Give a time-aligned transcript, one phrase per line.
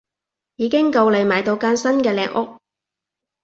[0.55, 2.57] 已經夠你買到間新嘅靚屋